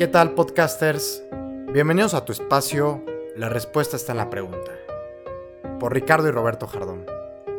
¿Qué 0.00 0.08
tal 0.08 0.32
podcasters? 0.32 1.22
Bienvenidos 1.74 2.14
a 2.14 2.24
tu 2.24 2.32
espacio 2.32 3.04
La 3.36 3.50
respuesta 3.50 3.96
está 3.96 4.12
en 4.12 4.16
la 4.16 4.30
pregunta. 4.30 4.72
Por 5.78 5.92
Ricardo 5.92 6.26
y 6.26 6.30
Roberto 6.30 6.66
Jardón. 6.66 7.04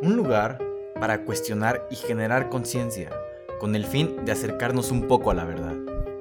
Un 0.01 0.15
lugar 0.15 0.57
para 0.99 1.23
cuestionar 1.23 1.87
y 1.91 1.95
generar 1.97 2.49
conciencia, 2.49 3.11
con 3.59 3.75
el 3.75 3.85
fin 3.85 4.25
de 4.25 4.31
acercarnos 4.31 4.89
un 4.89 5.07
poco 5.07 5.29
a 5.29 5.35
la 5.35 5.45
verdad. 5.45 5.75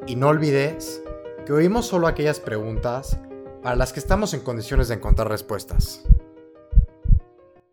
Y 0.06 0.16
no 0.16 0.28
olvides 0.28 1.02
que 1.46 1.54
oímos 1.54 1.86
solo 1.86 2.06
aquellas 2.06 2.38
preguntas 2.38 3.18
para 3.62 3.76
las 3.76 3.94
que 3.94 4.00
estamos 4.00 4.34
en 4.34 4.40
condiciones 4.40 4.88
de 4.88 4.96
encontrar 4.96 5.30
respuestas. 5.30 6.04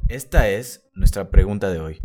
Esta 0.07 0.47
es 0.47 0.87
nuestra 0.93 1.31
pregunta 1.31 1.69
de 1.69 1.81
hoy. 1.81 1.99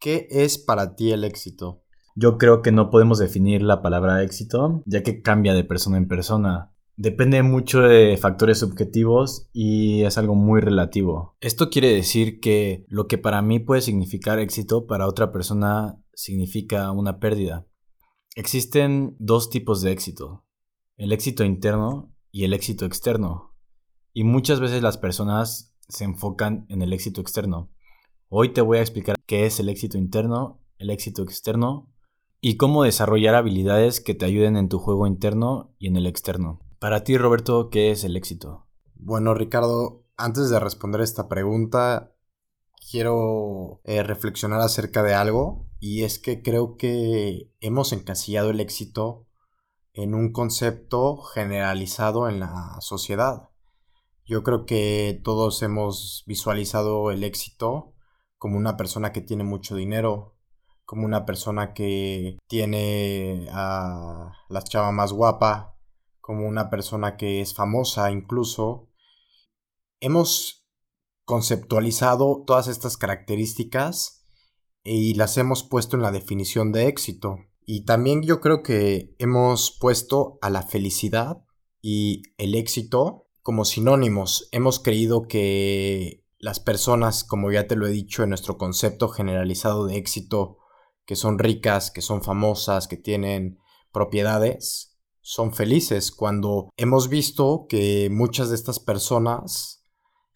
¿Qué 0.00 0.26
es 0.28 0.58
para 0.58 0.96
ti 0.96 1.12
el 1.12 1.22
éxito? 1.22 1.82
Yo 2.14 2.36
creo 2.36 2.62
que 2.62 2.72
no 2.72 2.90
podemos 2.90 3.18
definir 3.18 3.62
la 3.62 3.80
palabra 3.80 4.22
éxito, 4.22 4.82
ya 4.84 5.02
que 5.02 5.22
cambia 5.22 5.54
de 5.54 5.64
persona 5.64 5.96
en 5.96 6.08
persona. 6.08 6.72
Depende 6.96 7.42
mucho 7.42 7.80
de 7.80 8.18
factores 8.18 8.58
subjetivos 8.58 9.48
y 9.52 10.02
es 10.02 10.18
algo 10.18 10.34
muy 10.34 10.60
relativo. 10.60 11.36
Esto 11.40 11.70
quiere 11.70 11.92
decir 11.92 12.38
que 12.38 12.84
lo 12.88 13.06
que 13.06 13.16
para 13.16 13.40
mí 13.40 13.60
puede 13.60 13.80
significar 13.80 14.38
éxito, 14.38 14.86
para 14.86 15.08
otra 15.08 15.32
persona 15.32 15.98
significa 16.12 16.90
una 16.92 17.18
pérdida. 17.18 17.66
Existen 18.34 19.16
dos 19.18 19.48
tipos 19.48 19.80
de 19.80 19.92
éxito, 19.92 20.44
el 20.96 21.12
éxito 21.12 21.44
interno 21.44 22.14
y 22.30 22.44
el 22.44 22.52
éxito 22.52 22.84
externo. 22.84 23.54
Y 24.12 24.24
muchas 24.24 24.60
veces 24.60 24.82
las 24.82 24.98
personas 24.98 25.74
se 25.88 26.04
enfocan 26.04 26.66
en 26.68 26.82
el 26.82 26.92
éxito 26.92 27.22
externo. 27.22 27.70
Hoy 28.28 28.52
te 28.52 28.60
voy 28.60 28.78
a 28.78 28.82
explicar 28.82 29.16
qué 29.26 29.46
es 29.46 29.60
el 29.60 29.70
éxito 29.70 29.96
interno, 29.96 30.60
el 30.78 30.90
éxito 30.90 31.22
externo 31.22 31.91
y 32.44 32.56
cómo 32.56 32.82
desarrollar 32.82 33.36
habilidades 33.36 34.00
que 34.00 34.14
te 34.14 34.26
ayuden 34.26 34.56
en 34.56 34.68
tu 34.68 34.80
juego 34.80 35.06
interno 35.06 35.76
y 35.78 35.86
en 35.86 35.96
el 35.96 36.08
externo. 36.08 36.60
Para 36.80 37.04
ti, 37.04 37.16
Roberto, 37.16 37.70
¿qué 37.70 37.92
es 37.92 38.02
el 38.02 38.16
éxito? 38.16 38.66
Bueno, 38.96 39.32
Ricardo, 39.32 40.04
antes 40.16 40.50
de 40.50 40.58
responder 40.58 41.02
esta 41.02 41.28
pregunta, 41.28 42.16
quiero 42.90 43.80
eh, 43.84 44.02
reflexionar 44.02 44.60
acerca 44.60 45.04
de 45.04 45.14
algo 45.14 45.68
y 45.78 46.02
es 46.02 46.18
que 46.18 46.42
creo 46.42 46.76
que 46.76 47.52
hemos 47.60 47.92
encasillado 47.92 48.50
el 48.50 48.58
éxito 48.58 49.28
en 49.92 50.12
un 50.12 50.32
concepto 50.32 51.18
generalizado 51.18 52.28
en 52.28 52.40
la 52.40 52.76
sociedad. 52.80 53.50
Yo 54.24 54.42
creo 54.42 54.66
que 54.66 55.20
todos 55.22 55.62
hemos 55.62 56.24
visualizado 56.26 57.12
el 57.12 57.22
éxito 57.22 57.94
como 58.36 58.56
una 58.56 58.76
persona 58.76 59.12
que 59.12 59.20
tiene 59.20 59.44
mucho 59.44 59.76
dinero, 59.76 60.31
como 60.92 61.06
una 61.06 61.24
persona 61.24 61.72
que 61.72 62.36
tiene 62.48 63.48
a 63.50 64.30
la 64.50 64.62
chava 64.62 64.92
más 64.92 65.14
guapa, 65.14 65.78
como 66.20 66.46
una 66.46 66.68
persona 66.68 67.16
que 67.16 67.40
es 67.40 67.54
famosa 67.54 68.10
incluso. 68.10 68.90
Hemos 70.00 70.68
conceptualizado 71.24 72.44
todas 72.46 72.68
estas 72.68 72.98
características 72.98 74.26
y 74.84 75.14
las 75.14 75.38
hemos 75.38 75.62
puesto 75.62 75.96
en 75.96 76.02
la 76.02 76.12
definición 76.12 76.72
de 76.72 76.88
éxito. 76.88 77.38
Y 77.64 77.86
también 77.86 78.22
yo 78.22 78.42
creo 78.42 78.62
que 78.62 79.16
hemos 79.18 79.78
puesto 79.80 80.38
a 80.42 80.50
la 80.50 80.60
felicidad 80.60 81.42
y 81.80 82.20
el 82.36 82.54
éxito 82.54 83.30
como 83.40 83.64
sinónimos. 83.64 84.46
Hemos 84.52 84.78
creído 84.78 85.22
que 85.22 86.26
las 86.38 86.60
personas, 86.60 87.24
como 87.24 87.50
ya 87.50 87.66
te 87.66 87.76
lo 87.76 87.86
he 87.86 87.90
dicho 87.92 88.22
en 88.22 88.28
nuestro 88.28 88.58
concepto 88.58 89.08
generalizado 89.08 89.86
de 89.86 89.96
éxito, 89.96 90.58
que 91.06 91.16
son 91.16 91.38
ricas, 91.38 91.90
que 91.90 92.02
son 92.02 92.22
famosas, 92.22 92.88
que 92.88 92.96
tienen 92.96 93.58
propiedades, 93.92 94.92
son 95.22 95.54
felices 95.54 96.10
cuando 96.10 96.68
hemos 96.76 97.08
visto 97.08 97.66
que 97.68 98.08
muchas 98.10 98.48
de 98.48 98.56
estas 98.56 98.80
personas, 98.80 99.84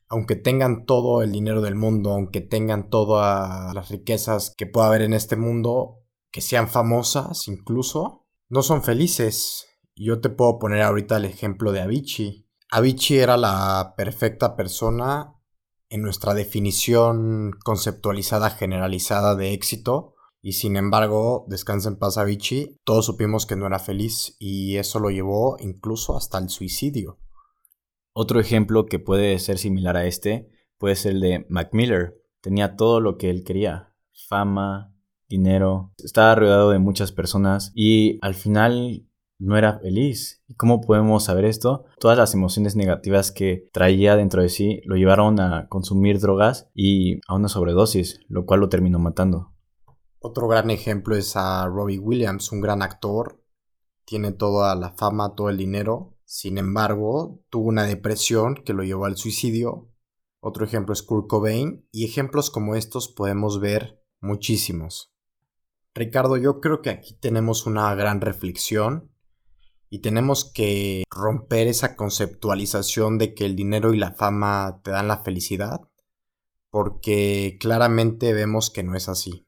aunque 0.09 0.37
tengan 0.37 0.87
todo 0.87 1.22
el 1.22 1.32
dinero 1.32 1.60
del 1.60 1.75
mundo, 1.75 2.12
aunque 2.12 2.41
tengan 2.41 2.88
todas 2.88 3.75
las 3.75 3.88
riquezas 3.91 4.54
que 4.56 4.66
pueda 4.66 4.87
haber 4.87 5.03
en 5.03 5.12
este 5.12 5.37
mundo, 5.37 6.04
que 6.31 6.41
sean 6.41 6.69
famosas 6.69 7.48
incluso, 7.48 8.27
no 8.48 8.62
son 8.62 8.83
felices. 8.83 9.66
Yo 9.97 10.21
te 10.21 10.31
puedo 10.31 10.59
poner 10.59 10.83
ahorita 10.83 11.16
el 11.16 11.25
ejemplo 11.25 11.72
de 11.72 11.81
Avicii. 11.81 12.48
Avicii 12.71 13.19
era 13.19 13.37
la 13.37 13.94
perfecta 13.97 14.54
persona 14.54 15.34
en 15.88 16.03
nuestra 16.03 16.34
definición 16.34 17.53
conceptualizada 17.65 18.50
generalizada 18.50 19.34
de 19.34 19.53
éxito, 19.53 20.16
y 20.47 20.53
sin 20.53 20.77
embargo, 20.77 21.45
descansa 21.49 21.89
en 21.89 21.97
paz 21.97 22.21
todos 22.84 23.05
supimos 23.05 23.47
que 23.47 23.57
no 23.57 23.67
era 23.67 23.81
feliz 23.81 24.37
y 24.39 24.77
eso 24.77 25.01
lo 25.01 25.11
llevó 25.11 25.57
incluso 25.59 26.17
hasta 26.17 26.39
el 26.39 26.51
suicidio. 26.51 27.19
Otro 28.12 28.39
ejemplo 28.39 28.87
que 28.87 29.01
puede 29.01 29.41
ser 29.41 29.59
similar 29.59 29.97
a 29.97 30.07
este 30.07 30.49
puede 30.79 30.95
ser 30.95 31.15
el 31.15 31.21
de 31.21 31.47
Mac 31.49 31.71
Miller. 31.73 32.15
Tenía 32.41 32.77
todo 32.77 33.01
lo 33.01 33.19
que 33.19 33.29
él 33.29 33.43
quería, 33.43 33.93
fama, 34.29 34.95
dinero, 35.29 35.93
estaba 35.99 36.37
rodeado 36.37 36.71
de 36.71 36.78
muchas 36.78 37.11
personas 37.11 37.73
y 37.75 38.21
al 38.23 38.37
final 38.37 39.05
no 39.41 39.59
era 39.59 39.81
feliz. 39.81 40.45
¿Y 40.47 40.55
cómo 40.55 40.81
podemos 40.81 41.25
saber 41.25 41.45
esto? 41.45 41.87
Todas 41.99 42.19
las 42.19 42.34
emociones 42.34 42.77
negativas 42.77 43.33
que 43.33 43.69
traía 43.73 44.15
dentro 44.15 44.43
de 44.43 44.49
sí 44.49 44.81
lo 44.84 44.95
llevaron 44.95 45.41
a 45.41 45.67
consumir 45.69 46.21
drogas 46.21 46.71
y 46.73 47.17
a 47.27 47.34
una 47.34 47.49
sobredosis, 47.49 48.21
lo 48.28 48.47
cual 48.47 48.61
lo 48.61 48.69
terminó 48.69 49.01
matando. 49.01 49.56
Otro 50.28 50.48
gran 50.48 50.70
ejemplo 50.72 51.14
es 51.14 51.37
a 51.37 51.64
Robbie 51.66 52.00
Williams, 52.00 52.50
un 52.50 52.60
gran 52.60 52.82
actor, 52.82 53.41
tiene 54.04 54.32
toda 54.32 54.75
la 54.75 54.91
fama, 54.91 55.37
todo 55.37 55.50
el 55.50 55.56
dinero, 55.56 56.19
sin 56.25 56.59
embargo, 56.59 57.44
tuvo 57.48 57.69
una 57.69 57.84
depresión 57.84 58.56
que 58.56 58.72
lo 58.72 58.82
llevó 58.82 59.04
al 59.04 59.16
suicidio. 59.16 59.88
Otro 60.41 60.65
ejemplo 60.65 60.94
es 60.94 61.04
Kurt 61.04 61.28
Cobain 61.28 61.86
y 61.92 62.06
ejemplos 62.06 62.50
como 62.50 62.75
estos 62.75 63.06
podemos 63.06 63.60
ver 63.60 64.03
muchísimos. 64.20 65.15
Ricardo, 65.94 66.36
yo 66.36 66.60
creo 66.60 66.82
que 66.82 66.91
aquí 66.91 67.15
tenemos 67.15 67.65
una 67.65 67.94
gran 67.94 68.20
reflexión 68.20 69.12
y 69.91 70.00
tenemos 70.00 70.44
que 70.44 71.04
romper 71.09 71.69
esa 71.69 71.94
conceptualización 71.94 73.19
de 73.19 73.32
que 73.32 73.47
el 73.47 73.54
dinero 73.54 73.94
y 73.94 73.97
la 73.97 74.10
fama 74.10 74.81
te 74.82 74.91
dan 74.91 75.06
la 75.06 75.19
felicidad, 75.19 75.82
porque 76.70 77.59
claramente 77.60 78.32
vemos 78.32 78.70
que 78.70 78.82
no 78.82 78.97
es 78.97 79.09
así. 79.09 79.46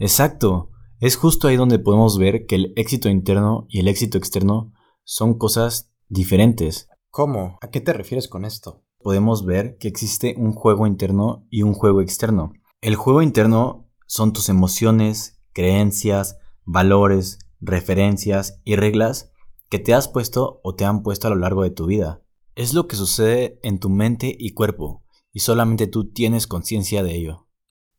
Exacto. 0.00 0.70
Es 0.98 1.16
justo 1.16 1.46
ahí 1.46 1.56
donde 1.56 1.78
podemos 1.78 2.18
ver 2.18 2.46
que 2.46 2.56
el 2.56 2.72
éxito 2.74 3.08
interno 3.08 3.66
y 3.68 3.80
el 3.80 3.88
éxito 3.88 4.16
externo 4.18 4.72
son 5.04 5.34
cosas 5.34 5.92
diferentes. 6.08 6.88
¿Cómo? 7.10 7.58
¿A 7.60 7.68
qué 7.68 7.80
te 7.80 7.92
refieres 7.92 8.26
con 8.26 8.44
esto? 8.44 8.82
Podemos 8.98 9.44
ver 9.44 9.76
que 9.78 9.88
existe 9.88 10.34
un 10.38 10.52
juego 10.52 10.86
interno 10.86 11.46
y 11.50 11.62
un 11.62 11.74
juego 11.74 12.00
externo. 12.00 12.52
El 12.80 12.96
juego 12.96 13.20
interno 13.20 13.90
son 14.06 14.32
tus 14.32 14.48
emociones, 14.48 15.38
creencias, 15.52 16.38
valores, 16.64 17.38
referencias 17.60 18.60
y 18.64 18.76
reglas 18.76 19.32
que 19.68 19.78
te 19.78 19.92
has 19.92 20.08
puesto 20.08 20.60
o 20.64 20.74
te 20.74 20.86
han 20.86 21.02
puesto 21.02 21.26
a 21.26 21.30
lo 21.30 21.36
largo 21.36 21.62
de 21.62 21.70
tu 21.70 21.86
vida. 21.86 22.22
Es 22.54 22.72
lo 22.72 22.88
que 22.88 22.96
sucede 22.96 23.60
en 23.62 23.80
tu 23.80 23.90
mente 23.90 24.34
y 24.38 24.54
cuerpo, 24.54 25.04
y 25.32 25.40
solamente 25.40 25.86
tú 25.86 26.10
tienes 26.10 26.46
conciencia 26.46 27.02
de 27.02 27.16
ello. 27.16 27.48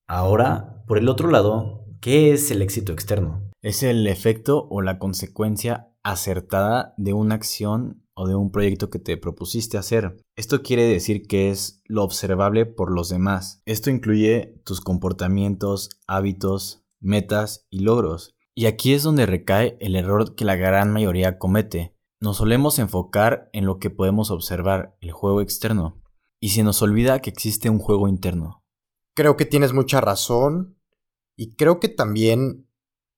Ahora, 0.07 0.83
por 0.88 0.97
el 0.97 1.07
otro 1.07 1.29
lado, 1.29 1.81
¿Qué 2.01 2.34
es 2.34 2.50
el 2.50 2.63
éxito 2.63 2.94
externo? 2.94 3.44
Es 3.62 3.84
el 3.84 4.07
efecto 4.07 4.67
o 4.72 4.81
la 4.81 4.97
consecuencia 4.97 5.94
acertada 6.01 6.95
de 6.97 7.13
una 7.13 7.35
acción 7.35 8.07
o 8.16 8.28
de 8.28 8.34
un 8.34 8.51
proyecto 8.51 8.89
que 8.89 8.97
te 8.97 9.17
propusiste 9.17 9.78
hacer. 9.78 10.17
Esto 10.35 10.63
quiere 10.63 10.85
decir 10.85 11.28
que 11.28 11.51
es 11.51 11.84
lo 11.85 12.03
observable 12.03 12.66
por 12.66 12.91
los 12.91 13.09
demás. 13.09 13.62
Esto 13.67 13.91
incluye 13.91 14.59
tus 14.66 14.81
comportamientos, 14.81 15.92
hábitos, 16.07 16.83
metas 17.00 17.68
y 17.69 17.81
logros. 17.81 18.33
Y 18.56 18.65
aquí 18.65 18.94
es 18.94 19.03
donde 19.03 19.27
recae 19.27 19.77
el 19.80 19.95
error 19.95 20.33
que 20.33 20.44
la 20.44 20.56
gran 20.56 20.92
mayoría 20.92 21.38
comete. 21.38 21.95
Nos 22.19 22.38
solemos 22.38 22.80
enfocar 22.80 23.51
en 23.53 23.68
lo 23.68 23.77
que 23.77 23.92
podemos 23.92 24.31
observar, 24.31 24.98
el 25.01 25.12
juego 25.12 25.39
externo, 25.39 26.01
y 26.39 26.50
se 26.50 26.63
nos 26.63 26.81
olvida 26.81 27.19
que 27.19 27.30
existe 27.30 27.69
un 27.69 27.77
juego 27.77 28.07
interno. 28.07 28.63
Creo 29.13 29.38
que 29.38 29.45
tienes 29.45 29.71
mucha 29.71 30.01
razón 30.01 30.81
y 31.36 31.56
creo 31.56 31.80
que 31.80 31.89
también 31.89 32.68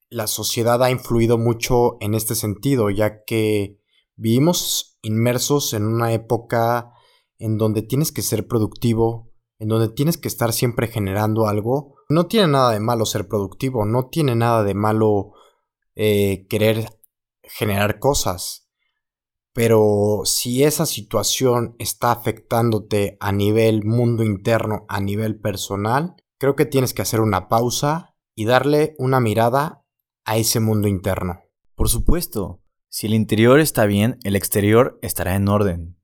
la 0.09 0.27
sociedad 0.27 0.81
ha 0.83 0.91
influido 0.91 1.37
mucho 1.37 1.97
en 1.99 2.13
este 2.13 2.35
sentido, 2.35 2.89
ya 2.89 3.23
que 3.23 3.79
vivimos 4.15 4.97
inmersos 5.01 5.73
en 5.73 5.85
una 5.85 6.13
época 6.13 6.91
en 7.37 7.57
donde 7.57 7.81
tienes 7.81 8.11
que 8.11 8.21
ser 8.21 8.47
productivo, 8.47 9.31
en 9.59 9.67
donde 9.67 9.89
tienes 9.89 10.17
que 10.17 10.27
estar 10.27 10.53
siempre 10.53 10.87
generando 10.87 11.47
algo. 11.47 11.95
No 12.09 12.27
tiene 12.27 12.47
nada 12.47 12.71
de 12.71 12.79
malo 12.79 13.05
ser 13.05 13.27
productivo, 13.27 13.85
no 13.85 14.09
tiene 14.09 14.35
nada 14.35 14.63
de 14.63 14.73
malo 14.75 15.33
eh, 15.95 16.45
querer 16.47 16.87
generar 17.41 17.99
cosas. 17.99 18.69
Pero 19.51 20.21
si 20.25 20.63
esa 20.63 20.85
situación 20.85 21.75
está 21.79 22.11
afectándote 22.11 23.17
a 23.19 23.31
nivel 23.31 23.83
mundo 23.83 24.23
interno, 24.23 24.85
a 24.89 24.99
nivel 24.99 25.39
personal, 25.39 26.15
creo 26.43 26.57
que 26.57 26.65
tienes 26.65 26.93
que 26.93 27.01
hacer 27.01 27.21
una 27.21 27.47
pausa 27.47 28.17
y 28.35 28.43
darle 28.43 28.95
una 28.97 29.21
mirada 29.21 29.85
a 30.25 30.35
ese 30.35 30.59
mundo 30.59 30.89
interno. 30.89 31.39
Por 31.73 31.87
supuesto, 31.87 32.61
si 32.89 33.07
el 33.07 33.13
interior 33.13 33.61
está 33.61 33.85
bien, 33.85 34.19
el 34.25 34.35
exterior 34.35 34.99
estará 35.01 35.35
en 35.35 35.47
orden. 35.47 35.97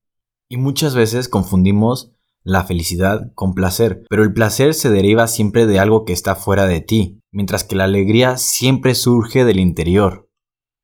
Y 0.48 0.56
muchas 0.56 0.96
veces 0.96 1.28
confundimos 1.28 2.14
la 2.42 2.64
felicidad 2.64 3.34
con 3.36 3.54
placer, 3.54 4.06
pero 4.10 4.24
el 4.24 4.32
placer 4.32 4.76
se 4.76 4.90
deriva 4.90 5.28
siempre 5.28 5.66
de 5.66 5.78
algo 5.78 6.06
que 6.06 6.14
está 6.14 6.36
fuera 6.36 6.68
de 6.68 6.80
ti, 6.80 7.20
mientras 7.34 7.66
que 7.66 7.76
la 7.76 7.84
alegría 7.84 8.38
siempre 8.38 8.96
surge 8.96 9.44
del 9.44 9.60
interior. 9.60 10.32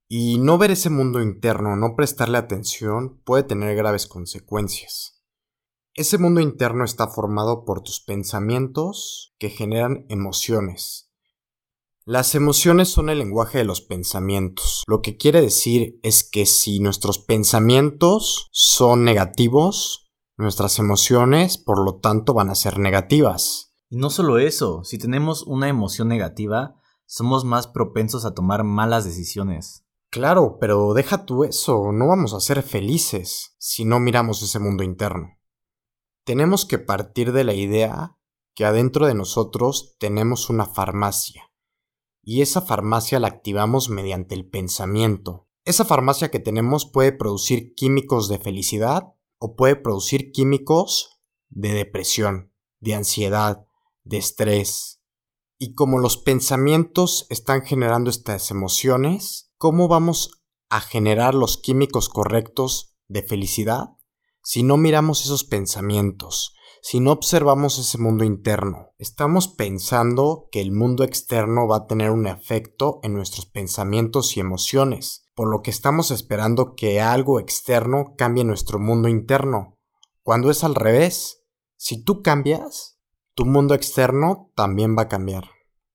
Y 0.09 0.37
no 0.37 0.57
ver 0.57 0.71
ese 0.71 0.89
mundo 0.89 1.21
interno, 1.21 1.77
no 1.77 1.95
prestarle 1.95 2.37
atención, 2.39 3.21
puede 3.23 3.43
tener 3.43 3.73
graves 3.77 4.05
consecuencias. 4.05 5.14
Ese 5.95 6.19
mundo 6.19 6.39
interno 6.39 6.85
está 6.85 7.07
formado 7.07 7.65
por 7.65 7.81
tus 7.81 7.99
pensamientos 7.99 9.33
que 9.39 9.49
generan 9.49 10.05
emociones, 10.09 11.05
las 12.07 12.35
emociones 12.35 12.89
son 12.89 13.09
el 13.09 13.17
lenguaje 13.17 13.57
de 13.57 13.63
los 13.63 13.81
pensamientos. 13.81 14.83
Lo 14.85 15.01
que 15.01 15.17
quiere 15.17 15.41
decir 15.41 15.99
es 16.03 16.23
que 16.23 16.45
si 16.45 16.79
nuestros 16.79 17.17
pensamientos 17.17 18.47
son 18.51 19.03
negativos, 19.03 20.11
nuestras 20.37 20.77
emociones, 20.77 21.57
por 21.57 21.83
lo 21.83 21.95
tanto, 21.95 22.35
van 22.35 22.51
a 22.51 22.55
ser 22.55 22.77
negativas. 22.77 23.73
Y 23.89 23.97
no 23.97 24.11
solo 24.11 24.37
eso, 24.37 24.83
si 24.83 24.99
tenemos 24.99 25.41
una 25.47 25.67
emoción 25.67 26.07
negativa, 26.07 26.75
somos 27.07 27.43
más 27.43 27.65
propensos 27.65 28.23
a 28.23 28.35
tomar 28.35 28.63
malas 28.63 29.03
decisiones. 29.03 29.83
Claro, 30.11 30.57
pero 30.61 30.93
deja 30.93 31.25
tú 31.25 31.43
eso, 31.43 31.91
no 31.91 32.07
vamos 32.07 32.35
a 32.35 32.39
ser 32.39 32.61
felices 32.61 33.55
si 33.57 33.83
no 33.83 33.99
miramos 33.99 34.43
ese 34.43 34.59
mundo 34.59 34.83
interno. 34.83 35.34
Tenemos 36.25 36.65
que 36.65 36.79
partir 36.79 37.33
de 37.33 37.43
la 37.43 37.53
idea 37.53 38.17
que 38.55 38.65
adentro 38.65 39.05
de 39.05 39.13
nosotros 39.13 39.95
tenemos 39.99 40.49
una 40.49 40.65
farmacia 40.65 41.51
y 42.23 42.41
esa 42.41 42.61
farmacia 42.61 43.19
la 43.19 43.27
activamos 43.27 43.89
mediante 43.89 44.33
el 44.33 44.49
pensamiento. 44.49 45.47
Esa 45.65 45.85
farmacia 45.85 46.31
que 46.31 46.39
tenemos 46.39 46.87
puede 46.87 47.11
producir 47.11 47.75
químicos 47.75 48.27
de 48.27 48.39
felicidad 48.39 49.13
o 49.37 49.55
puede 49.55 49.75
producir 49.75 50.31
químicos 50.31 51.21
de 51.49 51.73
depresión, 51.73 52.51
de 52.79 52.95
ansiedad, 52.95 53.67
de 54.03 54.17
estrés. 54.17 55.03
Y 55.59 55.75
como 55.75 55.99
los 55.99 56.17
pensamientos 56.17 57.27
están 57.29 57.61
generando 57.61 58.09
estas 58.09 58.49
emociones, 58.49 59.51
¿cómo 59.59 59.87
vamos 59.87 60.43
a 60.69 60.81
generar 60.81 61.35
los 61.35 61.57
químicos 61.57 62.09
correctos 62.09 62.97
de 63.07 63.21
felicidad 63.21 63.94
si 64.45 64.63
no 64.63 64.77
miramos 64.77 65.25
esos 65.25 65.43
pensamientos? 65.43 66.55
si 66.87 66.99
no 66.99 67.13
observamos 67.13 67.79
ese 67.79 67.97
mundo 67.97 68.23
interno. 68.23 68.91
Estamos 68.99 69.47
pensando 69.47 70.49
que 70.51 70.61
el 70.61 70.71
mundo 70.71 71.03
externo 71.03 71.67
va 71.67 71.77
a 71.77 71.87
tener 71.87 72.11
un 72.11 72.27
efecto 72.27 72.99
en 73.01 73.15
nuestros 73.15 73.47
pensamientos 73.47 74.37
y 74.37 74.39
emociones, 74.39 75.25
por 75.33 75.49
lo 75.49 75.63
que 75.63 75.71
estamos 75.71 76.11
esperando 76.11 76.75
que 76.75 77.01
algo 77.01 77.39
externo 77.39 78.13
cambie 78.19 78.43
nuestro 78.43 78.77
mundo 78.77 79.07
interno, 79.07 79.79
cuando 80.21 80.51
es 80.51 80.63
al 80.63 80.75
revés. 80.75 81.41
Si 81.75 82.03
tú 82.03 82.21
cambias, 82.21 82.99
tu 83.33 83.47
mundo 83.47 83.73
externo 83.73 84.51
también 84.55 84.95
va 84.95 85.01
a 85.01 85.09
cambiar. 85.09 85.49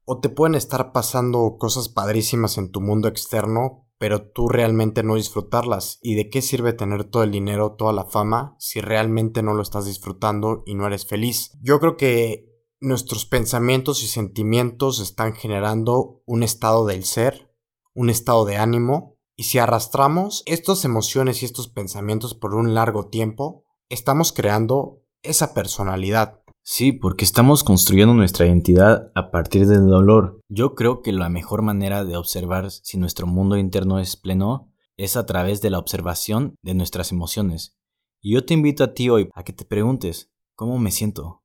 O 0.05 0.19
te 0.19 0.29
pueden 0.29 0.57
estar 0.57 0.91
pasando 0.91 1.55
cosas 1.57 1.89
padrísimas 1.89 2.59
en 2.59 2.73
tu 2.73 2.81
mundo 2.81 3.07
externo, 3.07 3.87
pero 4.01 4.31
tú 4.31 4.49
realmente 4.49 5.03
no 5.03 5.17
disfrutarlas. 5.17 5.99
¿Y 6.01 6.15
de 6.15 6.31
qué 6.31 6.41
sirve 6.41 6.73
tener 6.73 7.05
todo 7.05 7.23
el 7.23 7.31
dinero, 7.31 7.77
toda 7.77 7.93
la 7.93 8.07
fama, 8.07 8.57
si 8.59 8.81
realmente 8.81 9.43
no 9.43 9.53
lo 9.53 9.61
estás 9.61 9.85
disfrutando 9.85 10.63
y 10.65 10.75
no 10.75 10.87
eres 10.87 11.07
feliz? 11.07 11.53
Yo 11.61 11.79
creo 11.81 11.99
que 11.99 12.47
nuestros 12.81 13.27
pensamientos 13.27 14.03
y 14.03 14.07
sentimientos 14.07 15.01
están 15.01 15.35
generando 15.35 16.23
un 16.25 16.43
estado 16.43 16.87
del 16.87 17.05
ser, 17.05 17.55
un 17.93 18.09
estado 18.09 18.47
de 18.47 18.57
ánimo, 18.57 19.19
y 19.37 19.45
si 19.45 19.59
arrastramos 19.59 20.45
estas 20.47 20.87
emociones 20.87 21.43
y 21.43 21.45
estos 21.45 21.69
pensamientos 21.69 22.35
por 22.35 22.55
un 22.55 22.73
largo 22.73 23.09
tiempo, 23.09 23.67
estamos 23.91 24.33
creando 24.33 25.03
esa 25.23 25.53
personalidad. 25.53 26.40
Sí, 26.73 26.93
porque 26.93 27.25
estamos 27.25 27.65
construyendo 27.65 28.15
nuestra 28.15 28.47
identidad 28.47 29.11
a 29.17 29.33
partir 29.33 29.67
del 29.67 29.89
dolor. 29.89 30.41
Yo 30.49 30.77
creo 30.77 31.03
que 31.03 31.11
la 31.11 31.29
mejor 31.29 31.63
manera 31.63 32.05
de 32.05 32.17
observar 32.17 32.71
si 32.71 32.97
nuestro 32.97 33.27
mundo 33.27 33.57
interno 33.57 33.99
es 33.99 34.17
pleno 34.17 34.73
es 34.97 35.17
a 35.17 35.27
través 35.27 35.61
de 35.63 35.71
la 35.71 35.81
observación 35.81 36.55
de 36.63 36.75
nuestras 36.75 37.11
emociones. 37.11 37.77
Y 38.21 38.35
yo 38.35 38.47
te 38.47 38.55
invito 38.55 38.85
a 38.85 38.95
ti 38.95 39.11
hoy 39.11 39.31
a 39.35 39.43
que 39.43 39.53
te 39.53 39.65
preguntes, 39.65 40.31
¿cómo 40.55 40.79
me 40.79 40.93
siento? 40.93 41.43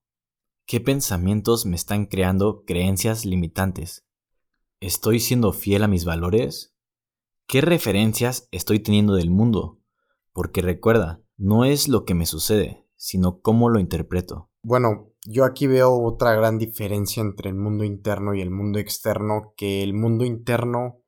¿Qué 0.67 0.79
pensamientos 0.79 1.65
me 1.65 1.75
están 1.75 2.05
creando 2.05 2.63
creencias 2.63 3.25
limitantes? 3.25 4.05
¿Estoy 4.79 5.19
siendo 5.19 5.53
fiel 5.53 5.81
a 5.81 5.87
mis 5.87 6.05
valores? 6.05 6.75
¿Qué 7.47 7.61
referencias 7.61 8.47
estoy 8.51 8.77
teniendo 8.77 9.15
del 9.15 9.31
mundo? 9.31 9.79
Porque 10.33 10.61
recuerda, 10.61 11.23
no 11.35 11.65
es 11.65 11.87
lo 11.87 12.05
que 12.05 12.13
me 12.13 12.27
sucede, 12.27 12.85
sino 12.95 13.41
cómo 13.41 13.71
lo 13.71 13.79
interpreto. 13.79 14.51
Bueno, 14.61 15.14
yo 15.25 15.43
aquí 15.43 15.67
veo 15.67 16.01
otra 16.03 16.33
gran 16.33 16.57
diferencia 16.57 17.21
entre 17.21 17.49
el 17.49 17.55
mundo 17.55 17.83
interno 17.83 18.33
y 18.33 18.41
el 18.41 18.51
mundo 18.51 18.79
externo, 18.79 19.53
que 19.57 19.83
el 19.83 19.93
mundo 19.93 20.23
interno 20.23 21.01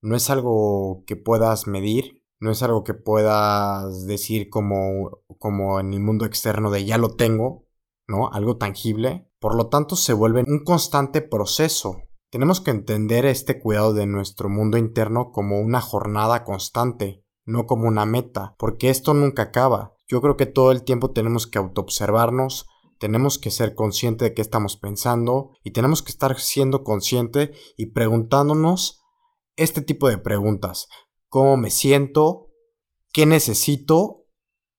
no 0.00 0.16
es 0.16 0.30
algo 0.30 1.04
que 1.06 1.16
puedas 1.16 1.66
medir, 1.66 2.22
no 2.40 2.50
es 2.50 2.62
algo 2.62 2.84
que 2.84 2.94
puedas 2.94 4.06
decir 4.06 4.48
como, 4.48 5.22
como 5.38 5.78
en 5.80 5.92
el 5.92 6.00
mundo 6.00 6.24
externo 6.24 6.70
de 6.70 6.84
ya 6.84 6.98
lo 6.98 7.16
tengo, 7.16 7.66
¿no? 8.06 8.30
Algo 8.32 8.56
tangible. 8.56 9.30
Por 9.38 9.54
lo 9.54 9.68
tanto, 9.68 9.96
se 9.96 10.12
vuelve 10.12 10.44
un 10.46 10.64
constante 10.64 11.22
proceso. 11.22 12.02
Tenemos 12.30 12.60
que 12.60 12.70
entender 12.70 13.26
este 13.26 13.60
cuidado 13.60 13.94
de 13.94 14.06
nuestro 14.06 14.48
mundo 14.48 14.78
interno 14.78 15.30
como 15.32 15.60
una 15.60 15.80
jornada 15.80 16.44
constante, 16.44 17.24
no 17.44 17.66
como 17.66 17.88
una 17.88 18.06
meta, 18.06 18.54
porque 18.58 18.90
esto 18.90 19.14
nunca 19.14 19.42
acaba. 19.42 19.94
Yo 20.06 20.20
creo 20.20 20.36
que 20.36 20.46
todo 20.46 20.72
el 20.72 20.82
tiempo 20.82 21.12
tenemos 21.12 21.46
que 21.46 21.58
autoobservarnos, 21.58 22.66
tenemos 22.98 23.38
que 23.38 23.50
ser 23.50 23.74
conscientes 23.74 24.28
de 24.28 24.34
qué 24.34 24.42
estamos 24.42 24.76
pensando 24.76 25.50
y 25.62 25.72
tenemos 25.72 26.02
que 26.02 26.10
estar 26.10 26.38
siendo 26.38 26.84
consciente 26.84 27.52
y 27.76 27.86
preguntándonos 27.86 29.02
este 29.56 29.82
tipo 29.82 30.08
de 30.08 30.18
preguntas. 30.18 30.88
¿Cómo 31.28 31.56
me 31.56 31.70
siento? 31.70 32.50
¿Qué 33.12 33.26
necesito? 33.26 34.26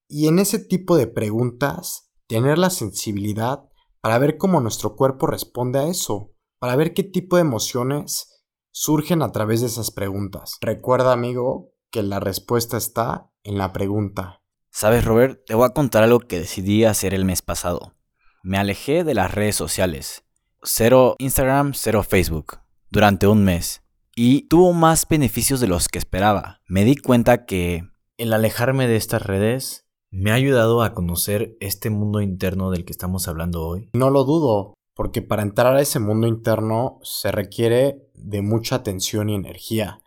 Y 0.08 0.28
en 0.28 0.40
ese 0.40 0.60
tipo 0.60 0.98
de 0.98 1.08
preguntas, 1.08 2.12
tener 2.28 2.58
la 2.58 2.70
sensibilidad 2.70 3.66
para 4.02 4.20
ver 4.20 4.38
cómo 4.38 4.62
nuestro 4.62 4.96
cuerpo 4.96 5.28
responde 5.28 5.80
a 5.80 5.88
eso, 5.88 6.32
para 6.60 6.76
ver 6.76 6.94
qué 6.94 7.04
tipo 7.04 7.38
de 7.38 7.42
emociones 7.42 8.44
surgen 8.72 9.22
a 9.22 9.32
través 9.32 9.62
de 9.62 9.68
esas 9.68 9.92
preguntas. 9.92 10.58
Recuerda, 10.62 11.12
amigo, 11.12 11.72
que 11.92 12.04
la 12.04 12.20
respuesta 12.20 12.78
está 12.78 13.32
en 13.44 13.58
la 13.58 13.74
pregunta. 13.74 14.42
Sabes, 14.70 15.06
Robert, 15.06 15.42
te 15.46 15.56
voy 15.56 15.66
a 15.66 15.74
contar 15.74 16.04
algo 16.04 16.20
que 16.20 16.40
decidí 16.40 16.84
hacer 16.84 17.14
el 17.14 17.26
mes 17.26 17.42
pasado 17.42 17.96
me 18.46 18.60
alejé 18.60 19.04
de 19.04 19.16
las 19.16 19.34
redes 19.34 19.56
sociales. 19.56 20.24
Cero 20.62 21.16
Instagram, 21.18 21.74
cero 21.74 22.04
Facebook, 22.04 22.60
durante 22.92 23.26
un 23.26 23.44
mes. 23.44 23.82
Y 24.16 24.44
tuvo 24.48 24.72
más 24.72 25.08
beneficios 25.08 25.60
de 25.60 25.68
los 25.68 25.88
que 25.90 25.98
esperaba. 25.98 26.62
Me 26.68 26.86
di 26.86 26.96
cuenta 26.96 27.46
que 27.46 27.90
el 28.18 28.34
alejarme 28.34 28.88
de 28.88 28.98
estas 28.98 29.24
redes 29.24 29.88
me 30.12 30.30
ha 30.30 30.36
ayudado 30.36 30.84
a 30.84 30.94
conocer 30.94 31.58
este 31.60 31.90
mundo 31.90 32.22
interno 32.22 32.70
del 32.70 32.86
que 32.86 32.92
estamos 32.92 33.28
hablando 33.28 33.66
hoy. 33.66 33.90
No 33.94 34.12
lo 34.12 34.24
dudo, 34.26 34.76
porque 34.94 35.24
para 35.24 35.42
entrar 35.42 35.76
a 35.76 35.82
ese 35.82 36.00
mundo 36.00 36.28
interno 36.28 37.00
se 37.02 37.32
requiere 37.32 38.08
de 38.14 38.44
mucha 38.44 38.76
atención 38.76 39.28
y 39.30 39.36
energía. 39.36 40.04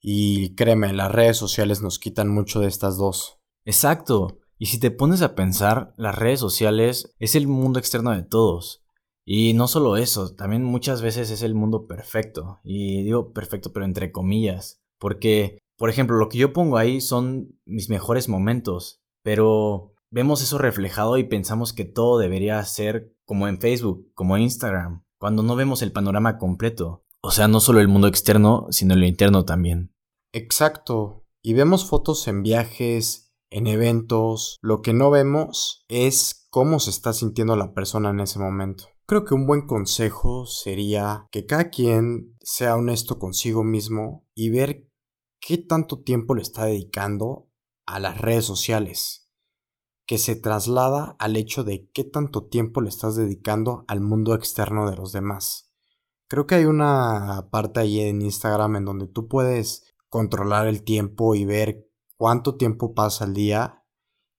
Y 0.00 0.54
créeme, 0.54 0.94
las 0.94 1.12
redes 1.12 1.36
sociales 1.36 1.82
nos 1.82 1.98
quitan 1.98 2.28
mucho 2.30 2.60
de 2.60 2.68
estas 2.68 2.96
dos. 2.96 3.38
Exacto. 3.66 4.39
Y 4.60 4.66
si 4.66 4.78
te 4.78 4.90
pones 4.90 5.22
a 5.22 5.34
pensar, 5.34 5.94
las 5.96 6.14
redes 6.14 6.38
sociales 6.38 7.14
es 7.18 7.34
el 7.34 7.48
mundo 7.48 7.78
externo 7.78 8.10
de 8.10 8.22
todos. 8.22 8.84
Y 9.24 9.54
no 9.54 9.66
solo 9.66 9.96
eso, 9.96 10.34
también 10.34 10.64
muchas 10.64 11.00
veces 11.00 11.30
es 11.30 11.42
el 11.42 11.54
mundo 11.54 11.86
perfecto. 11.86 12.60
Y 12.62 13.02
digo 13.02 13.32
perfecto, 13.32 13.72
pero 13.72 13.86
entre 13.86 14.12
comillas. 14.12 14.82
Porque, 14.98 15.60
por 15.78 15.88
ejemplo, 15.88 16.18
lo 16.18 16.28
que 16.28 16.36
yo 16.36 16.52
pongo 16.52 16.76
ahí 16.76 17.00
son 17.00 17.58
mis 17.64 17.88
mejores 17.88 18.28
momentos. 18.28 19.00
Pero 19.22 19.94
vemos 20.10 20.42
eso 20.42 20.58
reflejado 20.58 21.16
y 21.16 21.24
pensamos 21.24 21.72
que 21.72 21.86
todo 21.86 22.18
debería 22.18 22.62
ser 22.66 23.16
como 23.24 23.48
en 23.48 23.60
Facebook, 23.60 24.12
como 24.12 24.36
en 24.36 24.42
Instagram, 24.42 25.04
cuando 25.18 25.42
no 25.42 25.56
vemos 25.56 25.80
el 25.80 25.92
panorama 25.92 26.36
completo. 26.36 27.06
O 27.22 27.30
sea, 27.30 27.48
no 27.48 27.60
solo 27.60 27.80
el 27.80 27.88
mundo 27.88 28.08
externo, 28.08 28.66
sino 28.68 28.92
el 28.92 29.04
interno 29.04 29.46
también. 29.46 29.94
Exacto. 30.34 31.24
Y 31.42 31.54
vemos 31.54 31.86
fotos 31.86 32.28
en 32.28 32.42
viajes, 32.42 33.29
en 33.50 33.66
eventos, 33.66 34.58
lo 34.62 34.80
que 34.80 34.92
no 34.92 35.10
vemos 35.10 35.84
es 35.88 36.46
cómo 36.50 36.80
se 36.80 36.90
está 36.90 37.12
sintiendo 37.12 37.56
la 37.56 37.74
persona 37.74 38.10
en 38.10 38.20
ese 38.20 38.38
momento. 38.38 38.84
Creo 39.06 39.24
que 39.24 39.34
un 39.34 39.46
buen 39.46 39.66
consejo 39.66 40.46
sería 40.46 41.26
que 41.32 41.44
cada 41.44 41.70
quien 41.70 42.36
sea 42.40 42.76
honesto 42.76 43.18
consigo 43.18 43.64
mismo 43.64 44.24
y 44.34 44.50
ver 44.50 44.88
qué 45.40 45.58
tanto 45.58 46.02
tiempo 46.02 46.34
le 46.34 46.42
está 46.42 46.66
dedicando 46.66 47.48
a 47.86 47.98
las 47.98 48.20
redes 48.20 48.44
sociales, 48.44 49.28
que 50.06 50.18
se 50.18 50.36
traslada 50.36 51.16
al 51.18 51.36
hecho 51.36 51.64
de 51.64 51.90
qué 51.92 52.04
tanto 52.04 52.46
tiempo 52.46 52.80
le 52.80 52.88
estás 52.88 53.16
dedicando 53.16 53.84
al 53.88 54.00
mundo 54.00 54.34
externo 54.34 54.88
de 54.88 54.96
los 54.96 55.10
demás. 55.10 55.72
Creo 56.28 56.46
que 56.46 56.54
hay 56.54 56.66
una 56.66 57.48
parte 57.50 57.80
ahí 57.80 58.00
en 58.00 58.22
Instagram 58.22 58.76
en 58.76 58.84
donde 58.84 59.08
tú 59.08 59.26
puedes 59.26 59.92
controlar 60.08 60.68
el 60.68 60.84
tiempo 60.84 61.34
y 61.34 61.44
ver 61.44 61.89
cuánto 62.20 62.56
tiempo 62.56 62.92
pasa 62.92 63.24
al 63.24 63.32
día. 63.32 63.82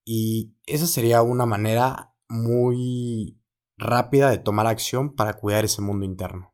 Y 0.05 0.55
esa 0.67 0.85
sería 0.85 1.23
una 1.23 1.47
manera 1.47 2.13
muy 2.29 3.41
rápida 3.75 4.29
de 4.29 4.37
tomar 4.37 4.67
acción 4.67 5.15
para 5.15 5.33
cuidar 5.33 5.65
ese 5.65 5.81
mundo 5.81 6.05
interno. 6.05 6.53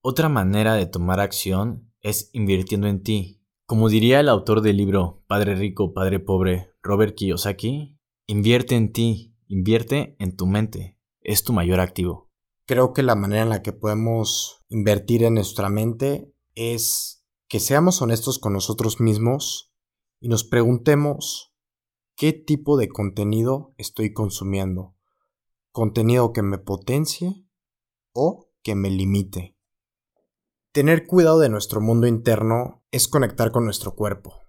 Otra 0.00 0.28
manera 0.28 0.74
de 0.74 0.86
tomar 0.86 1.18
acción 1.18 1.92
es 2.02 2.30
invirtiendo 2.34 2.86
en 2.86 3.02
ti. 3.02 3.42
Como 3.66 3.88
diría 3.88 4.20
el 4.20 4.28
autor 4.28 4.60
del 4.60 4.76
libro 4.76 5.24
Padre 5.26 5.56
Rico, 5.56 5.92
Padre 5.92 6.20
Pobre, 6.20 6.70
Robert 6.84 7.16
Kiyosaki, 7.16 7.98
invierte 8.28 8.76
en 8.76 8.92
ti, 8.92 9.34
invierte 9.48 10.14
en 10.20 10.36
tu 10.36 10.46
mente, 10.46 11.00
es 11.20 11.42
tu 11.42 11.52
mayor 11.52 11.80
activo. 11.80 12.30
Creo 12.64 12.92
que 12.92 13.02
la 13.02 13.16
manera 13.16 13.42
en 13.42 13.48
la 13.48 13.62
que 13.62 13.72
podemos 13.72 14.62
invertir 14.68 15.24
en 15.24 15.34
nuestra 15.34 15.68
mente 15.68 16.32
es 16.54 17.26
que 17.48 17.58
seamos 17.58 18.00
honestos 18.02 18.38
con 18.38 18.52
nosotros 18.52 19.00
mismos 19.00 19.69
y 20.20 20.28
nos 20.28 20.44
preguntemos 20.44 21.54
qué 22.14 22.34
tipo 22.34 22.76
de 22.76 22.88
contenido 22.88 23.74
estoy 23.78 24.12
consumiendo. 24.12 24.94
Contenido 25.72 26.32
que 26.32 26.42
me 26.42 26.58
potencie 26.58 27.46
o 28.12 28.50
que 28.62 28.74
me 28.74 28.90
limite. 28.90 29.56
Tener 30.72 31.06
cuidado 31.06 31.40
de 31.40 31.48
nuestro 31.48 31.80
mundo 31.80 32.06
interno 32.06 32.84
es 32.92 33.08
conectar 33.08 33.50
con 33.50 33.64
nuestro 33.64 33.94
cuerpo, 33.94 34.42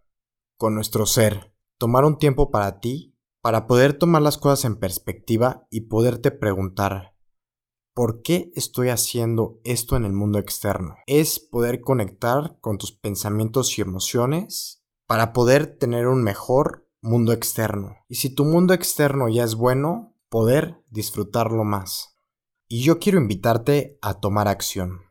con 0.58 0.76
nuestro 0.76 1.06
ser, 1.06 1.56
tomar 1.78 2.04
un 2.04 2.18
tiempo 2.18 2.52
para 2.52 2.80
ti, 2.80 3.18
para 3.42 3.66
poder 3.66 3.98
tomar 3.98 4.22
las 4.22 4.38
cosas 4.38 4.66
en 4.66 4.78
perspectiva 4.78 5.68
y 5.72 5.82
poderte 5.82 6.32
preguntar, 6.32 7.16
¿por 7.96 8.22
qué 8.22 8.52
estoy 8.56 8.90
haciendo 8.90 9.60
esto 9.64 9.96
en 9.96 10.04
el 10.04 10.14
mundo 10.14 10.38
externo? 10.38 10.96
Es 11.08 11.40
poder 11.40 11.82
conectar 11.82 12.60
con 12.60 12.78
tus 12.78 12.92
pensamientos 12.92 13.78
y 13.78 13.82
emociones 13.82 14.81
para 15.12 15.34
poder 15.34 15.78
tener 15.78 16.08
un 16.08 16.24
mejor 16.24 16.88
mundo 17.02 17.34
externo. 17.34 17.98
Y 18.08 18.16
si 18.16 18.34
tu 18.34 18.46
mundo 18.46 18.74
externo 18.74 19.28
ya 19.28 19.44
es 19.44 19.56
bueno, 19.56 20.16
poder 20.30 20.86
disfrutarlo 20.90 21.66
más. 21.66 22.18
Y 22.70 22.84
yo 22.84 22.98
quiero 22.98 23.18
invitarte 23.20 24.00
a 24.02 24.22
tomar 24.22 24.48
acción. 24.48 25.02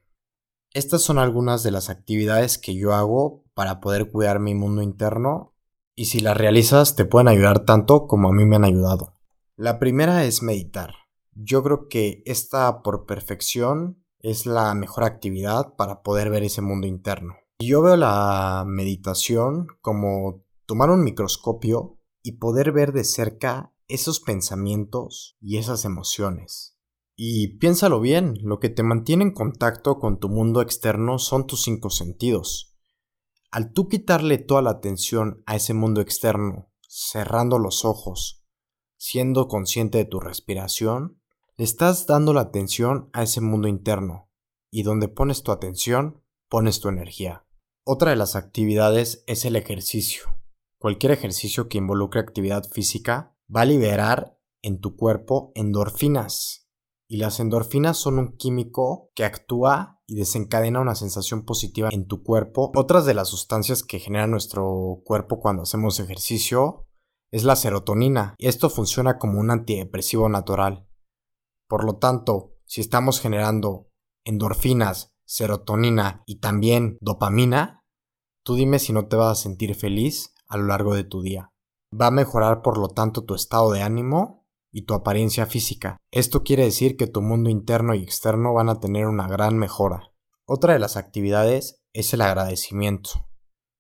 Estas 0.73 1.03
son 1.03 1.19
algunas 1.19 1.63
de 1.63 1.71
las 1.71 1.91
actividades 1.91 2.57
que 2.57 2.75
yo 2.75 2.95
hago 2.95 3.45
para 3.53 3.79
poder 3.81 4.11
cuidar 4.11 4.41
mi 4.41 4.55
mundo 4.55 4.81
interno 4.81 5.55
y 5.95 6.07
si 6.07 6.21
las 6.21 6.35
realizas 6.35 6.97
te 6.97 7.05
pueden 7.05 7.29
ayudar 7.29 7.67
tanto 7.67 8.07
como 8.07 8.31
a 8.31 8.33
mí 8.33 8.47
me 8.47 8.57
han 8.57 8.65
ayudado. 8.65 9.13
La 9.55 9.79
primera 9.79 10.25
es 10.25 10.43
meditar. 10.43 10.95
Yo 11.35 11.63
creo 11.63 11.89
que 11.89 12.23
esta 12.25 12.83
por 12.83 13.05
perfección 13.05 14.03
es 14.19 14.47
la 14.47 14.73
mejor 14.75 15.05
actividad 15.05 15.75
para 15.77 16.03
poder 16.03 16.31
ver 16.31 16.45
ese 16.45 16.63
mundo 16.63 16.87
interno. 16.87 17.37
Yo 17.63 17.83
veo 17.83 17.95
la 17.97 18.65
meditación 18.67 19.67
como 19.83 20.47
tomar 20.65 20.89
un 20.89 21.05
microscopio 21.05 21.99
y 22.23 22.39
poder 22.39 22.73
ver 22.73 22.93
de 22.93 23.05
cerca 23.05 23.75
esos 23.87 24.19
pensamientos 24.19 25.37
y 25.43 25.59
esas 25.59 25.85
emociones. 25.85 26.79
Y 27.17 27.59
piénsalo 27.59 28.01
bien, 28.01 28.39
lo 28.41 28.61
que 28.61 28.71
te 28.71 28.83
mantiene 28.83 29.25
en 29.25 29.35
contacto 29.35 29.99
con 29.99 30.19
tu 30.19 30.31
mundo 30.31 30.63
externo 30.63 31.19
son 31.19 31.47
tus 31.47 31.63
cinco 31.63 31.91
sentidos. 31.91 32.79
Al 33.51 33.75
tú 33.75 33.89
quitarle 33.89 34.39
toda 34.39 34.63
la 34.63 34.71
atención 34.71 35.43
a 35.45 35.57
ese 35.57 35.75
mundo 35.75 36.01
externo, 36.01 36.73
cerrando 36.89 37.59
los 37.59 37.85
ojos, 37.85 38.43
siendo 38.97 39.49
consciente 39.49 39.99
de 39.99 40.07
tu 40.07 40.19
respiración, 40.19 41.21
le 41.59 41.65
estás 41.65 42.07
dando 42.07 42.33
la 42.33 42.41
atención 42.41 43.11
a 43.13 43.23
ese 43.23 43.43
mundo 43.43 43.69
interno, 43.69 44.31
y 44.71 44.83
donde 44.83 45.09
pones 45.09 45.43
tu 45.43 45.53
atención, 45.53 46.23
pones 46.49 46.81
tu 46.81 46.89
energía. 46.89 47.45
Otra 47.93 48.11
de 48.11 48.17
las 48.17 48.37
actividades 48.37 49.25
es 49.27 49.45
el 49.45 49.57
ejercicio. 49.57 50.23
Cualquier 50.79 51.11
ejercicio 51.11 51.69
que 51.69 51.79
involucre 51.79 52.21
actividad 52.21 52.63
física 52.71 53.37
va 53.53 53.63
a 53.63 53.65
liberar 53.65 54.39
en 54.63 54.79
tu 54.81 54.95
cuerpo 54.95 55.51
endorfinas, 55.57 56.69
y 57.09 57.17
las 57.17 57.41
endorfinas 57.41 57.97
son 57.97 58.21
un 58.21 58.37
químico 58.37 59.11
que 59.17 59.25
actúa 59.25 60.01
y 60.07 60.15
desencadena 60.15 60.79
una 60.79 60.95
sensación 60.95 61.45
positiva 61.45 61.89
en 61.91 62.07
tu 62.07 62.23
cuerpo. 62.23 62.71
Otras 62.77 63.07
de 63.07 63.15
las 63.15 63.27
sustancias 63.27 63.83
que 63.83 63.99
genera 63.99 64.29
nuestro 64.29 65.03
cuerpo 65.05 65.41
cuando 65.41 65.63
hacemos 65.63 65.99
ejercicio 65.99 66.87
es 67.33 67.43
la 67.43 67.57
serotonina. 67.57 68.37
Esto 68.39 68.71
funciona 68.71 69.19
como 69.19 69.41
un 69.41 69.51
antidepresivo 69.51 70.29
natural. 70.29 70.87
Por 71.67 71.83
lo 71.83 71.97
tanto, 71.97 72.55
si 72.67 72.83
estamos 72.83 73.19
generando 73.19 73.91
endorfinas, 74.25 75.13
serotonina 75.25 76.23
y 76.27 76.39
también 76.39 76.97
dopamina, 77.01 77.80
tú 78.43 78.55
dime 78.55 78.79
si 78.79 78.93
no 78.93 79.07
te 79.07 79.17
vas 79.17 79.39
a 79.39 79.43
sentir 79.43 79.75
feliz 79.75 80.35
a 80.49 80.57
lo 80.57 80.67
largo 80.67 80.95
de 80.95 81.05
tu 81.05 81.23
día. 81.23 81.53
Va 81.99 82.07
a 82.07 82.13
mejorar 82.13 82.63
por 82.63 82.79
lo 82.79 82.89
tanto 82.89 83.25
tu 83.25 83.35
estado 83.35 83.73
de 83.73 83.83
ánimo 83.83 84.47
y 84.73 84.83
tu 84.83 84.95
apariencia 84.95 85.47
física. 85.47 85.97
Esto 86.11 86.43
quiere 86.43 86.65
decir 86.65 86.97
que 86.97 87.07
tu 87.07 87.23
mundo 87.23 87.51
interno 87.51 87.95
y 87.95 88.03
externo 88.03 88.55
van 88.55 88.69
a 88.69 88.81
tener 88.81 89.07
una 89.07 89.27
gran 89.27 89.59
mejora. 89.59 90.13
Otra 90.47 90.73
de 90.73 90.79
las 90.79 90.97
actividades 90.97 91.83
es 91.93 92.13
el 92.13 92.21
agradecimiento. 92.21 93.29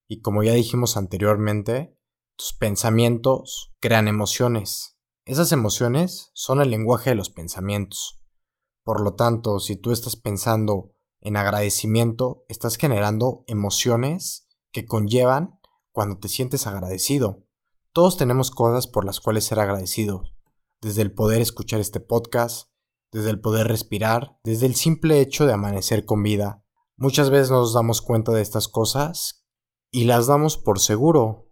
Y 0.09 0.21
como 0.23 0.43
ya 0.43 0.55
dijimos 0.55 0.97
anteriormente, 0.97 1.97
tus 2.37 2.52
pensamientos 2.52 3.73
crean 3.81 4.09
emociones. 4.09 4.97
Esas 5.25 5.52
emociones 5.52 6.31
son 6.35 6.61
el 6.61 6.71
lenguaje 6.71 7.11
de 7.11 7.17
los 7.17 7.31
pensamientos. 7.31 8.21
Por 8.83 9.00
lo 9.00 9.14
tanto, 9.14 9.61
si 9.61 9.76
tú 9.76 9.93
estás 9.93 10.17
pensando 10.17 10.93
en 11.21 11.37
agradecimiento, 11.37 12.45
estás 12.49 12.76
generando 12.76 13.45
emociones 13.47 14.49
que 14.73 14.87
conllevan 14.87 15.59
cuando 15.93 16.19
te 16.19 16.29
sientes 16.29 16.67
agradecido. 16.67 17.47
Todos 17.93 18.17
tenemos 18.17 18.50
cosas 18.50 18.87
por 18.87 19.05
las 19.05 19.21
cuales 19.21 19.45
ser 19.45 19.61
agradecidos 19.61 20.35
desde 20.81 21.03
el 21.03 21.12
poder 21.12 21.43
escuchar 21.43 21.81
este 21.81 22.00
podcast, 22.00 22.71
desde 23.12 23.31
el 23.31 23.41
poder 23.41 23.69
respirar, 23.69 24.39
desde 24.45 24.67
el 24.67 24.75
simple 24.75 25.21
hecho 25.21 25.47
de 25.47 25.53
amanecer 25.53 26.05
con 26.05 26.23
vida. 26.23 26.65
Muchas 26.97 27.31
veces 27.31 27.50
nos 27.50 27.75
damos 27.75 28.00
cuenta 28.03 28.33
de 28.33 28.43
estas 28.43 28.69
cosas 28.69 29.47
y 29.91 30.05
las 30.05 30.27
damos 30.27 30.57
por 30.57 30.79
seguro, 30.79 31.50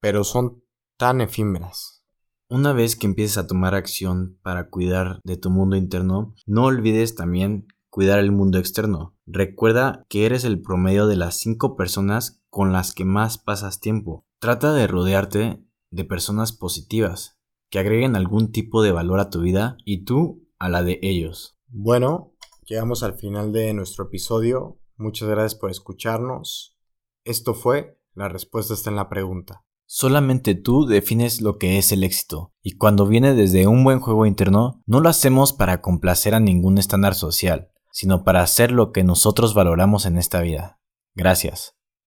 pero 0.00 0.24
son 0.24 0.64
tan 0.98 1.20
efímeras. 1.20 2.04
Una 2.48 2.72
vez 2.72 2.96
que 2.96 3.06
empieces 3.06 3.38
a 3.38 3.46
tomar 3.46 3.74
acción 3.74 4.38
para 4.42 4.68
cuidar 4.70 5.20
de 5.24 5.36
tu 5.36 5.50
mundo 5.50 5.76
interno, 5.76 6.34
no 6.46 6.64
olvides 6.64 7.14
también 7.14 7.66
cuidar 7.90 8.18
el 8.18 8.32
mundo 8.32 8.58
externo. 8.58 9.16
Recuerda 9.26 10.04
que 10.08 10.26
eres 10.26 10.44
el 10.44 10.60
promedio 10.60 11.06
de 11.06 11.16
las 11.16 11.38
cinco 11.38 11.76
personas 11.76 12.43
con 12.54 12.72
las 12.72 12.94
que 12.94 13.04
más 13.04 13.36
pasas 13.36 13.80
tiempo. 13.80 14.28
Trata 14.38 14.72
de 14.72 14.86
rodearte 14.86 15.66
de 15.90 16.04
personas 16.04 16.52
positivas, 16.52 17.36
que 17.68 17.80
agreguen 17.80 18.14
algún 18.14 18.52
tipo 18.52 18.80
de 18.84 18.92
valor 18.92 19.18
a 19.18 19.28
tu 19.28 19.40
vida 19.40 19.76
y 19.84 20.04
tú 20.04 20.46
a 20.60 20.68
la 20.68 20.84
de 20.84 21.00
ellos. 21.02 21.58
Bueno, 21.66 22.32
llegamos 22.64 23.02
al 23.02 23.14
final 23.14 23.52
de 23.52 23.74
nuestro 23.74 24.04
episodio. 24.04 24.78
Muchas 24.96 25.28
gracias 25.28 25.56
por 25.56 25.72
escucharnos. 25.72 26.78
Esto 27.24 27.54
fue 27.54 27.98
La 28.14 28.28
respuesta 28.28 28.72
está 28.72 28.88
en 28.88 28.96
la 28.96 29.08
pregunta. 29.08 29.64
Solamente 29.84 30.54
tú 30.54 30.86
defines 30.86 31.40
lo 31.40 31.58
que 31.58 31.78
es 31.78 31.90
el 31.90 32.04
éxito, 32.04 32.52
y 32.62 32.76
cuando 32.76 33.08
viene 33.08 33.34
desde 33.34 33.66
un 33.66 33.82
buen 33.82 33.98
juego 33.98 34.26
interno, 34.26 34.80
no 34.86 35.00
lo 35.00 35.08
hacemos 35.08 35.52
para 35.52 35.80
complacer 35.80 36.36
a 36.36 36.40
ningún 36.40 36.78
estándar 36.78 37.16
social, 37.16 37.72
sino 37.90 38.22
para 38.22 38.42
hacer 38.42 38.70
lo 38.70 38.92
que 38.92 39.02
nosotros 39.02 39.54
valoramos 39.54 40.06
en 40.06 40.18
esta 40.18 40.40
vida. 40.40 40.78
Gracias. 41.16 41.74